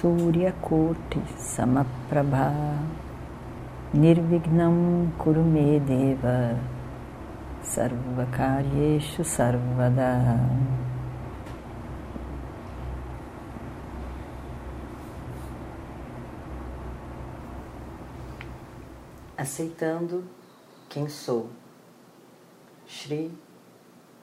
Suryakoti 0.00 1.20
Samaprabha. 1.36 2.78
Nirvignam 3.92 5.12
Kurumedeva 5.18 6.56
Sarvakaryeshu 7.62 9.22
Sarvada. 9.22 10.40
Aceitando 19.36 20.24
quem 20.88 21.10
sou 21.10 21.50
Shri 22.86 23.30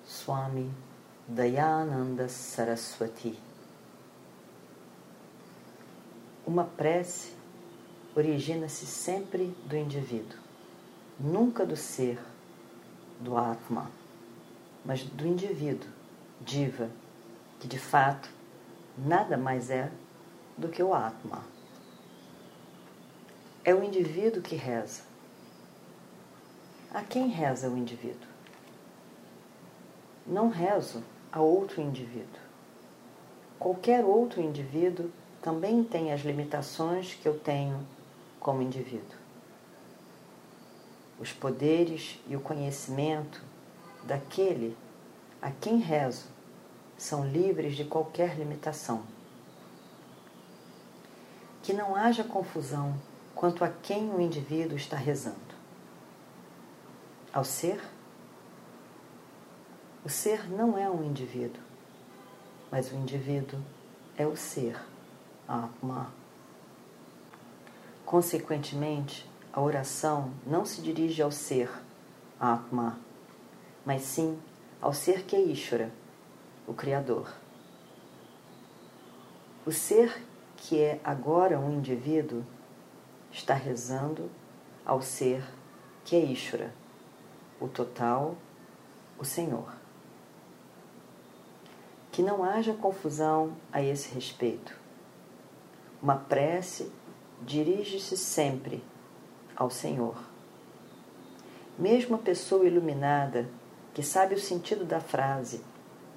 Swami 0.04 0.72
Dayananda 1.30 2.28
Saraswati 2.28 3.47
Uma 6.48 6.64
prece 6.64 7.34
origina-se 8.16 8.86
sempre 8.86 9.54
do 9.66 9.76
indivíduo, 9.76 10.40
nunca 11.20 11.66
do 11.66 11.76
ser, 11.76 12.18
do 13.20 13.36
Atma, 13.36 13.92
mas 14.86 15.04
do 15.04 15.28
indivíduo, 15.28 15.90
Diva, 16.40 16.90
que 17.60 17.68
de 17.68 17.78
fato 17.78 18.30
nada 18.98 19.36
mais 19.36 19.70
é 19.70 19.92
do 20.58 20.70
que 20.70 20.82
o 20.82 20.94
Atma. 20.94 21.44
É 23.66 23.76
o 23.76 23.84
indivíduo 23.84 24.42
que 24.42 24.56
reza. 24.56 25.04
A 26.94 27.02
quem 27.02 27.28
reza 27.28 27.70
o 27.70 27.78
indivíduo? 27.78 28.30
Não 30.26 30.48
rezo 30.48 31.04
a 31.30 31.42
outro 31.42 31.82
indivíduo. 31.82 32.40
Qualquer 33.60 34.06
outro 34.06 34.40
indivíduo 34.40 35.12
também 35.42 35.84
tem 35.84 36.12
as 36.12 36.22
limitações 36.22 37.14
que 37.14 37.28
eu 37.28 37.40
tenho 37.40 37.86
como 38.40 38.62
indivíduo. 38.62 39.18
Os 41.20 41.32
poderes 41.32 42.20
e 42.28 42.36
o 42.36 42.42
conhecimento 42.42 43.42
daquele 44.04 44.78
a 45.42 45.52
quem 45.52 45.78
rezo 45.78 46.26
são 46.98 47.28
livres 47.28 47.76
de 47.76 47.84
qualquer 47.84 48.38
limitação. 48.38 49.04
Que 51.62 51.74
não 51.74 51.96
haja 51.96 52.24
confusão 52.24 52.96
quanto 53.36 53.64
a 53.64 53.70
quem 53.70 54.10
o 54.10 54.20
indivíduo 54.20 54.78
está 54.78 54.98
rezando. 54.98 55.38
Ao 57.32 57.44
ser, 57.44 57.80
o 60.04 60.10
ser 60.10 60.50
não 60.50 60.78
é 60.78 60.90
um 60.90 61.04
indivíduo, 61.04 61.62
mas 62.72 62.92
o 62.92 62.96
indivíduo 62.96 63.60
é 64.18 64.26
o 64.26 64.36
ser. 64.36 64.76
Atma. 65.48 66.12
Consequentemente, 68.06 69.30
a 69.54 69.62
oração 69.62 70.34
não 70.46 70.66
se 70.66 70.82
dirige 70.82 71.22
ao 71.22 71.32
ser, 71.32 71.70
Atma, 72.40 73.00
mas 73.86 74.02
sim 74.02 74.38
ao 74.82 74.94
ser 74.94 75.24
que 75.24 75.36
é 75.36 75.42
Ishvara, 75.42 75.92
o 76.68 76.74
Criador. 76.74 77.34
O 79.66 79.72
ser 79.72 80.22
que 80.58 80.82
é 80.82 81.00
agora 81.04 81.60
um 81.60 81.78
indivíduo 81.78 82.44
está 83.32 83.54
rezando 83.54 84.30
ao 84.86 85.02
ser 85.02 85.44
que 86.04 86.16
é 86.16 86.20
Ishvara, 86.20 86.74
o 87.60 87.68
total, 87.68 88.36
o 89.18 89.26
Senhor. 89.26 89.74
Que 92.12 92.22
não 92.22 92.44
haja 92.44 92.74
confusão 92.74 93.56
a 93.72 93.82
esse 93.82 94.14
respeito. 94.14 94.87
Uma 96.02 96.16
prece 96.16 96.92
dirige-se 97.42 98.16
sempre 98.16 98.84
ao 99.56 99.70
Senhor. 99.70 100.16
Mesmo 101.78 102.16
a 102.16 102.20
pessoa 102.20 102.66
iluminada 102.66 103.50
que 103.94 104.04
sabe 104.04 104.36
o 104.36 104.40
sentido 104.40 104.86
da 104.86 105.00
frase 105.00 105.64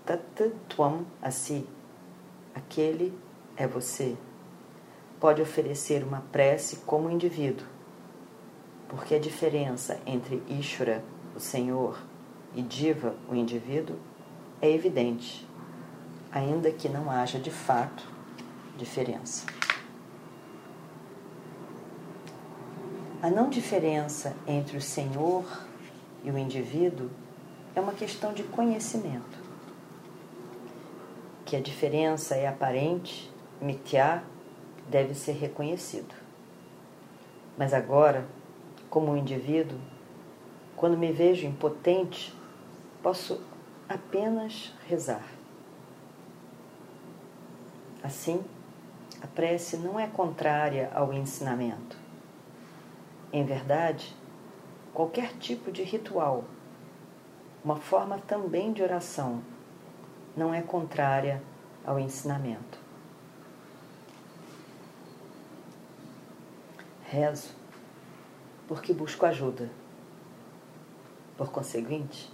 Tat 0.04 0.52
Tuam 0.68 1.06
Asi, 1.22 1.66
aquele 2.54 3.16
é 3.56 3.66
você, 3.66 4.16
pode 5.18 5.40
oferecer 5.40 6.02
uma 6.02 6.22
prece 6.32 6.76
como 6.86 7.10
indivíduo, 7.10 7.66
porque 8.88 9.14
a 9.14 9.18
diferença 9.18 10.00
entre 10.06 10.42
Ishvara, 10.48 11.04
o 11.36 11.40
Senhor, 11.40 11.98
e 12.54 12.62
Diva, 12.62 13.14
o 13.28 13.34
indivíduo, 13.34 13.96
é 14.60 14.70
evidente, 14.70 15.46
ainda 16.32 16.70
que 16.70 16.88
não 16.88 17.10
haja 17.10 17.38
de 17.38 17.50
fato 17.50 18.06
diferença. 18.76 19.59
A 23.22 23.28
não 23.28 23.50
diferença 23.50 24.34
entre 24.46 24.78
o 24.78 24.80
Senhor 24.80 25.44
e 26.24 26.30
o 26.30 26.38
indivíduo 26.38 27.10
é 27.74 27.80
uma 27.80 27.92
questão 27.92 28.32
de 28.32 28.42
conhecimento. 28.42 29.38
Que 31.44 31.54
a 31.54 31.60
diferença 31.60 32.34
é 32.34 32.48
aparente, 32.48 33.30
mitiá, 33.60 34.22
deve 34.88 35.12
ser 35.14 35.32
reconhecido. 35.32 36.14
Mas 37.58 37.74
agora, 37.74 38.26
como 38.88 39.12
um 39.12 39.16
indivíduo, 39.18 39.78
quando 40.74 40.96
me 40.96 41.12
vejo 41.12 41.46
impotente, 41.46 42.34
posso 43.02 43.38
apenas 43.86 44.72
rezar. 44.88 45.28
Assim, 48.02 48.42
a 49.20 49.26
prece 49.26 49.76
não 49.76 50.00
é 50.00 50.06
contrária 50.06 50.90
ao 50.94 51.12
ensinamento 51.12 52.00
em 53.32 53.44
verdade, 53.44 54.14
qualquer 54.92 55.34
tipo 55.38 55.70
de 55.70 55.82
ritual, 55.82 56.44
uma 57.64 57.76
forma 57.76 58.18
também 58.18 58.72
de 58.72 58.82
oração, 58.82 59.42
não 60.36 60.54
é 60.54 60.62
contrária 60.62 61.42
ao 61.84 61.98
ensinamento. 61.98 62.78
Rezo 67.04 67.60
porque 68.70 68.92
busco 68.92 69.26
ajuda. 69.26 69.68
Por 71.36 71.50
conseguinte, 71.50 72.32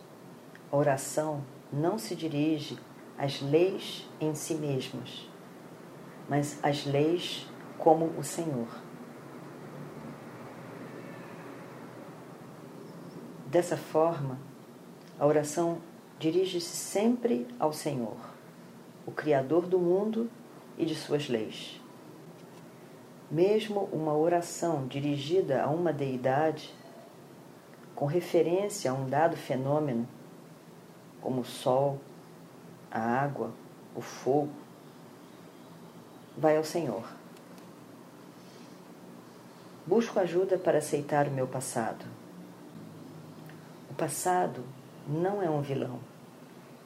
a 0.71 0.77
oração 0.77 1.43
não 1.73 1.99
se 1.99 2.15
dirige 2.15 2.79
às 3.17 3.41
leis 3.41 4.07
em 4.21 4.35
si 4.35 4.55
mesmas, 4.55 5.31
mas 6.29 6.63
às 6.63 6.85
leis 6.85 7.49
como 7.79 8.05
o 8.19 8.23
Senhor. 8.23 8.69
Dessa 13.47 13.77
forma, 13.77 14.37
a 15.21 15.25
oração 15.25 15.79
dirige-se 16.19 16.75
sempre 16.77 17.47
ao 17.61 17.73
Senhor, 17.73 18.17
o 19.07 19.13
Criador 19.13 19.69
do 19.69 19.79
mundo 19.79 20.29
e 20.77 20.85
de 20.85 20.97
suas 20.97 21.29
leis. 21.29 21.81
Mesmo 23.31 23.89
uma 23.93 24.17
oração 24.17 24.89
dirigida 24.89 25.63
a 25.63 25.69
uma 25.69 25.93
deidade, 25.93 26.75
com 27.95 28.05
referência 28.05 28.91
a 28.91 28.95
um 28.95 29.07
dado 29.07 29.37
fenômeno, 29.37 30.09
como 31.21 31.43
o 31.43 31.45
sol, 31.45 32.01
a 32.91 33.01
água, 33.01 33.53
o 33.95 34.01
fogo, 34.01 34.53
vai 36.37 36.57
ao 36.57 36.65
Senhor. 36.65 37.09
Busco 39.87 40.19
ajuda 40.19 40.59
para 40.59 40.79
aceitar 40.79 41.29
o 41.29 41.31
meu 41.31 41.47
passado 41.47 42.16
passado 43.97 44.63
não 45.09 45.43
é 45.43 45.49
um 45.49 45.63
vilão, 45.63 45.99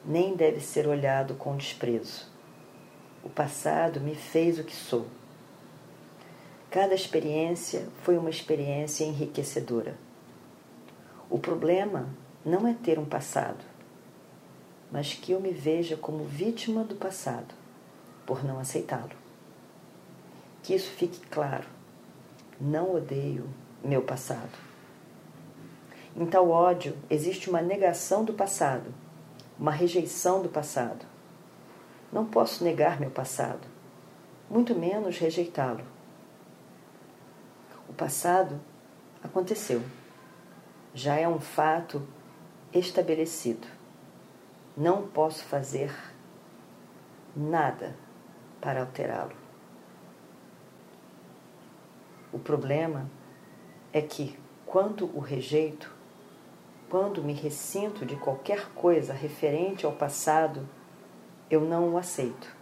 nem 0.05 0.33
deve 0.33 0.61
ser 0.61 0.87
olhado 0.87 1.35
com 1.35 1.57
desprezo. 1.57 2.25
O 3.21 3.29
passado 3.29 3.99
me 3.99 4.15
fez 4.15 4.57
o 4.57 4.63
que 4.63 4.73
sou. 4.73 5.05
Cada 6.69 6.95
experiência 6.95 7.89
foi 8.01 8.17
uma 8.17 8.29
experiência 8.29 9.03
enriquecedora. 9.03 9.97
O 11.29 11.37
problema 11.37 12.07
não 12.45 12.65
é 12.65 12.73
ter 12.73 12.97
um 12.97 13.05
passado, 13.05 13.63
mas 14.89 15.13
que 15.13 15.33
eu 15.33 15.41
me 15.41 15.51
veja 15.51 15.97
como 15.97 16.23
vítima 16.23 16.83
do 16.85 16.95
passado, 16.95 17.53
por 18.25 18.43
não 18.43 18.57
aceitá-lo. 18.57 19.11
Que 20.63 20.73
isso 20.73 20.89
fique 20.91 21.19
claro. 21.27 21.67
Não 22.59 22.95
odeio 22.95 23.49
meu 23.83 24.01
passado. 24.01 24.70
Em 26.15 26.25
tal 26.25 26.49
ódio 26.49 26.97
existe 27.09 27.49
uma 27.49 27.61
negação 27.61 28.25
do 28.25 28.33
passado, 28.33 28.93
uma 29.57 29.71
rejeição 29.71 30.41
do 30.41 30.49
passado. 30.49 31.05
Não 32.11 32.25
posso 32.25 32.63
negar 32.63 32.99
meu 32.99 33.09
passado, 33.09 33.65
muito 34.49 34.75
menos 34.75 35.17
rejeitá-lo. 35.17 35.83
O 37.87 37.93
passado 37.93 38.59
aconteceu, 39.23 39.81
já 40.93 41.15
é 41.15 41.27
um 41.27 41.39
fato 41.39 42.05
estabelecido. 42.73 43.67
Não 44.75 45.07
posso 45.07 45.43
fazer 45.45 45.93
nada 47.35 47.95
para 48.59 48.81
alterá-lo. 48.81 49.35
O 52.31 52.39
problema 52.39 53.09
é 53.91 54.01
que, 54.01 54.37
quando 54.65 55.05
o 55.15 55.19
rejeito, 55.19 56.00
quando 56.91 57.23
me 57.23 57.31
ressinto 57.31 58.05
de 58.05 58.17
qualquer 58.17 58.67
coisa 58.73 59.13
referente 59.13 59.85
ao 59.85 59.93
passado, 59.93 60.67
eu 61.49 61.61
não 61.61 61.93
o 61.93 61.97
aceito. 61.97 62.53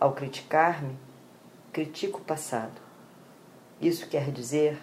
Ao 0.00 0.12
criticar-me, 0.12 0.98
critico 1.72 2.18
o 2.18 2.24
passado. 2.24 2.80
Isso 3.80 4.08
quer 4.08 4.32
dizer 4.32 4.76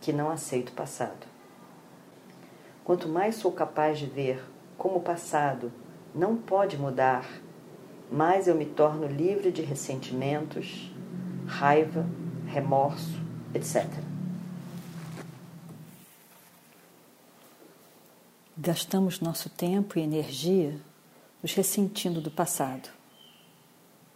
que 0.00 0.10
não 0.10 0.30
aceito 0.30 0.70
o 0.70 0.74
passado. 0.74 1.26
Quanto 2.82 3.10
mais 3.10 3.34
sou 3.34 3.52
capaz 3.52 3.98
de 3.98 4.06
ver 4.06 4.42
como 4.78 4.96
o 4.96 5.02
passado 5.02 5.70
não 6.14 6.34
pode 6.34 6.78
mudar, 6.78 7.28
mais 8.10 8.48
eu 8.48 8.54
me 8.54 8.64
torno 8.64 9.06
livre 9.06 9.52
de 9.52 9.60
ressentimentos, 9.60 10.90
raiva, 11.46 12.06
remorso, 12.46 13.20
etc. 13.54 14.11
Gastamos 18.64 19.18
nosso 19.18 19.50
tempo 19.50 19.98
e 19.98 20.02
energia 20.02 20.78
nos 21.42 21.52
ressentindo 21.52 22.20
do 22.20 22.30
passado. 22.30 22.90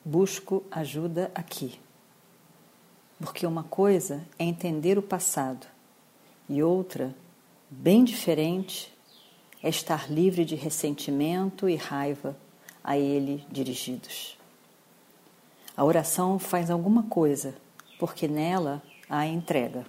Busco 0.04 0.62
ajuda 0.70 1.32
aqui. 1.34 1.80
Porque 3.18 3.44
uma 3.44 3.64
coisa 3.64 4.24
é 4.38 4.44
entender 4.44 4.98
o 4.98 5.02
passado 5.02 5.66
e 6.48 6.62
outra, 6.62 7.12
bem 7.68 8.04
diferente, 8.04 8.94
é 9.60 9.68
estar 9.68 10.08
livre 10.08 10.44
de 10.44 10.54
ressentimento 10.54 11.68
e 11.68 11.74
raiva 11.74 12.36
a 12.84 12.96
ele 12.96 13.44
dirigidos. 13.50 14.38
A 15.76 15.84
oração 15.84 16.38
faz 16.38 16.70
alguma 16.70 17.02
coisa, 17.02 17.56
porque 17.98 18.28
nela 18.28 18.80
há 19.10 19.26
entrega. 19.26 19.84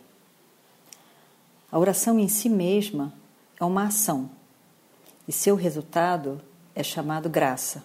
A 1.72 1.78
oração 1.78 2.18
em 2.18 2.28
si 2.28 2.50
mesma 2.50 3.14
é 3.60 3.64
uma 3.64 3.84
ação 3.84 4.36
e 5.28 5.32
seu 5.32 5.56
resultado 5.56 6.42
é 6.74 6.82
chamado 6.82 7.30
graça. 7.30 7.84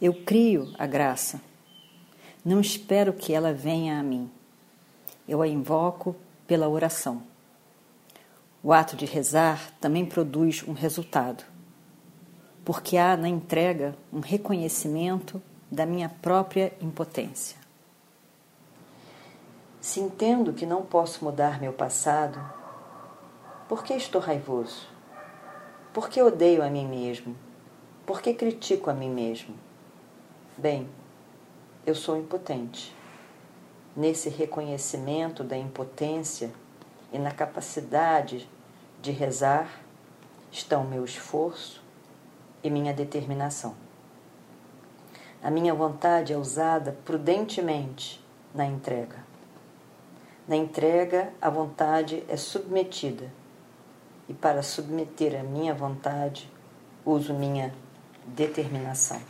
Eu 0.00 0.24
crio 0.24 0.74
a 0.78 0.86
graça. 0.86 1.40
Não 2.44 2.60
espero 2.60 3.12
que 3.12 3.32
ela 3.32 3.52
venha 3.52 3.98
a 3.98 4.02
mim. 4.02 4.30
Eu 5.28 5.40
a 5.40 5.48
invoco 5.48 6.16
pela 6.46 6.68
oração. 6.68 7.22
O 8.62 8.72
ato 8.72 8.96
de 8.96 9.06
rezar 9.06 9.70
também 9.80 10.04
produz 10.04 10.64
um 10.66 10.72
resultado, 10.72 11.44
porque 12.64 12.96
há 12.96 13.16
na 13.16 13.28
entrega 13.28 13.94
um 14.12 14.20
reconhecimento 14.20 15.40
da 15.70 15.86
minha 15.86 16.08
própria 16.08 16.72
impotência. 16.80 17.56
Se 19.80 20.00
entendo 20.00 20.52
que 20.52 20.66
não 20.66 20.82
posso 20.82 21.24
mudar 21.24 21.60
meu 21.60 21.72
passado, 21.72 22.40
por 23.68 23.84
que 23.84 23.94
estou 23.94 24.20
raivoso? 24.20 24.95
Por 25.96 26.10
que 26.10 26.20
odeio 26.20 26.62
a 26.62 26.68
mim 26.68 26.86
mesmo? 26.86 27.34
Por 28.04 28.20
que 28.20 28.34
critico 28.34 28.90
a 28.90 28.92
mim 28.92 29.08
mesmo? 29.08 29.54
Bem, 30.54 30.86
eu 31.86 31.94
sou 31.94 32.18
impotente. 32.18 32.94
Nesse 33.96 34.28
reconhecimento 34.28 35.42
da 35.42 35.56
impotência 35.56 36.52
e 37.10 37.18
na 37.18 37.30
capacidade 37.30 38.46
de 39.00 39.10
rezar 39.10 39.80
estão 40.52 40.84
meu 40.84 41.02
esforço 41.02 41.82
e 42.62 42.68
minha 42.68 42.92
determinação. 42.92 43.74
A 45.42 45.50
minha 45.50 45.72
vontade 45.72 46.30
é 46.30 46.36
usada 46.36 46.94
prudentemente 47.06 48.22
na 48.54 48.66
entrega. 48.66 49.24
Na 50.46 50.56
entrega, 50.56 51.32
a 51.40 51.48
vontade 51.48 52.22
é 52.28 52.36
submetida 52.36 53.32
e 54.28 54.34
para 54.34 54.62
submeter 54.62 55.38
a 55.38 55.42
minha 55.42 55.74
vontade, 55.74 56.50
uso 57.04 57.32
minha 57.32 57.72
determinação. 58.26 59.20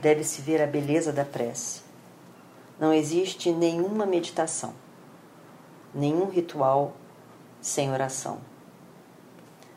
Deve-se 0.00 0.42
ver 0.42 0.60
a 0.60 0.66
beleza 0.66 1.12
da 1.12 1.24
prece. 1.24 1.82
Não 2.78 2.92
existe 2.92 3.52
nenhuma 3.52 4.04
meditação, 4.04 4.74
nenhum 5.94 6.28
ritual 6.28 6.92
sem 7.60 7.92
oração. 7.92 8.40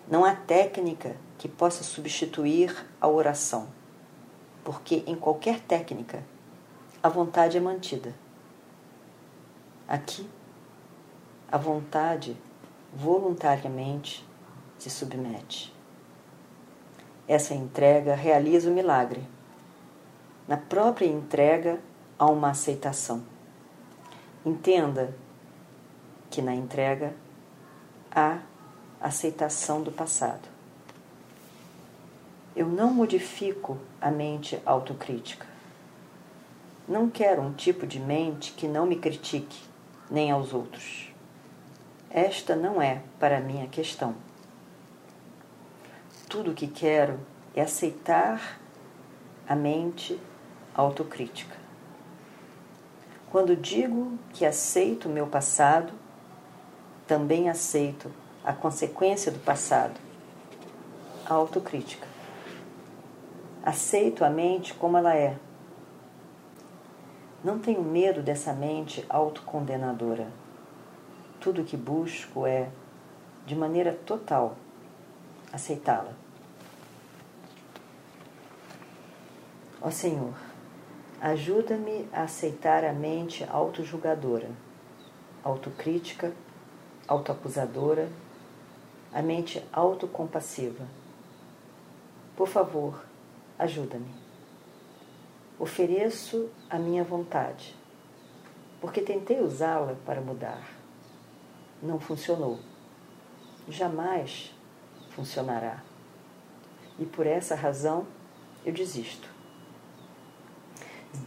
Não 0.08 0.26
há 0.26 0.36
técnica 0.36 1.16
que 1.38 1.48
possa 1.48 1.84
substituir 1.84 2.86
a 3.00 3.08
oração, 3.08 3.68
porque 4.64 5.04
em 5.06 5.16
qualquer 5.16 5.60
técnica 5.60 6.24
a 7.02 7.10
vontade 7.10 7.58
é 7.58 7.60
mantida. 7.60 8.16
Aqui, 9.88 10.28
a 11.52 11.58
vontade 11.58 12.36
voluntariamente 12.96 14.26
se 14.80 14.90
submete. 14.90 15.74
Essa 17.28 17.54
entrega 17.54 18.16
realiza 18.16 18.70
o 18.70 18.74
milagre. 18.74 19.24
Na 20.48 20.58
própria 20.58 21.08
entrega 21.08 21.80
há 22.18 22.28
uma 22.28 22.52
aceitação. 22.52 23.24
Entenda 24.46 25.14
que 26.30 26.42
na 26.42 26.54
entrega 26.54 27.14
há 28.12 28.40
aceitação 29.02 29.82
do 29.82 29.92
passado. 29.92 30.48
Eu 32.56 32.68
não 32.68 32.94
modifico 32.94 33.78
a 34.00 34.10
mente 34.10 34.62
autocrítica. 34.66 35.46
Não 36.88 37.10
quero 37.10 37.42
um 37.42 37.52
tipo 37.52 37.86
de 37.86 38.00
mente 38.00 38.54
que 38.54 38.68
não 38.68 38.86
me 38.86 38.96
critique, 38.96 39.60
nem 40.10 40.32
aos 40.32 40.54
outros. 40.54 41.05
Esta 42.15 42.55
não 42.55 42.81
é 42.81 43.01
para 43.19 43.41
mim 43.41 43.62
a 43.62 43.67
questão. 43.67 44.15
Tudo 46.29 46.51
o 46.51 46.53
que 46.53 46.65
quero 46.65 47.19
é 47.53 47.62
aceitar 47.62 48.57
a 49.45 49.53
mente 49.53 50.17
autocrítica. 50.74 51.53
Quando 53.29 53.53
digo 53.53 54.17
que 54.31 54.45
aceito 54.45 55.10
o 55.10 55.12
meu 55.12 55.27
passado, 55.27 55.91
também 57.05 57.50
aceito 57.50 58.10
a 58.45 58.53
consequência 58.53 59.29
do 59.29 59.39
passado, 59.39 60.00
a 61.25 61.34
autocrítica. 61.34 62.07
Aceito 63.62 64.24
a 64.24 64.29
mente 64.29 64.74
como 64.74 64.98
ela 64.98 65.13
é. 65.17 65.36
Não 67.43 67.60
tenho 67.60 67.84
medo 67.84 68.24
dessa 68.24 68.53
mente 68.53 69.05
autocondenadora 69.10 70.45
tudo 71.46 71.62
o 71.62 71.64
que 71.64 71.78
busco 71.78 72.48
é, 72.48 72.72
de 73.46 73.54
maneira 73.54 73.94
total, 73.94 74.58
aceitá-la. 75.54 76.12
Ó 79.80 79.92
Senhor, 79.92 80.34
ajuda-me 81.22 82.10
a 82.12 82.24
aceitar 82.24 82.84
a 82.84 82.92
mente 82.92 83.46
autojulgadora, 83.48 84.50
autocrítica, 85.44 86.34
autoacusadora, 87.08 88.10
a 89.14 89.22
mente 89.22 89.64
autocompassiva. 89.72 90.84
Por 92.36 92.48
favor, 92.48 93.06
ajuda-me. 93.60 94.16
Ofereço 95.60 96.50
a 96.68 96.80
minha 96.80 97.04
vontade, 97.04 97.75
porque 98.82 99.00
tentei 99.00 99.40
usá-la 99.42 99.96
para 100.08 100.20
mudar 100.20 100.75
não 101.86 102.00
funcionou. 102.00 102.60
Jamais 103.70 104.54
funcionará. 105.12 105.84
E 107.00 107.06
por 107.06 107.25
essa 107.25 107.56
razão 107.56 108.06
eu 108.65 108.74
desisto. 108.74 109.30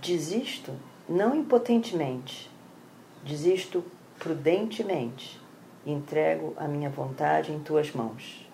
Desisto 0.03 0.73
não 1.09 1.35
impotentemente, 1.35 2.51
desisto 3.25 3.83
prudentemente 4.19 5.41
e 5.87 5.93
entrego 5.93 6.53
a 6.57 6.69
minha 6.69 6.91
vontade 6.91 7.53
em 7.53 7.61
tuas 7.61 7.93
mãos. 7.93 8.47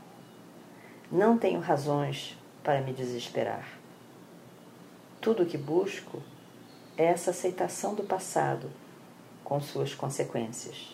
Não 1.10 1.36
tenho 1.36 1.58
razões 1.58 2.38
para 2.62 2.80
me 2.80 2.92
desesperar. 2.92 3.66
Tudo 5.20 5.42
o 5.42 5.46
que 5.46 5.58
busco 5.58 6.22
é 6.96 7.06
essa 7.06 7.30
aceitação 7.30 7.94
do 7.94 8.04
passado 8.04 8.70
com 9.42 9.60
suas 9.60 9.94
consequências. 9.94 10.93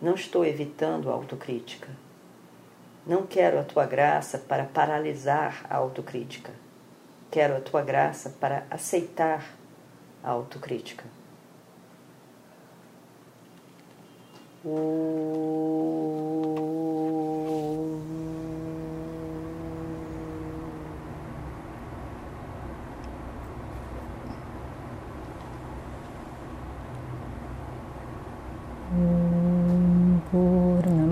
Não 0.00 0.14
estou 0.14 0.44
evitando 0.44 1.10
a 1.10 1.12
autocrítica. 1.12 1.88
Não 3.06 3.26
quero 3.26 3.58
a 3.58 3.64
tua 3.64 3.86
graça 3.86 4.38
para 4.38 4.64
paralisar 4.64 5.66
a 5.68 5.76
autocrítica. 5.76 6.52
Quero 7.30 7.56
a 7.56 7.60
tua 7.60 7.82
graça 7.82 8.30
para 8.38 8.66
aceitar 8.70 9.44
a 10.22 10.30
autocrítica. 10.30 11.04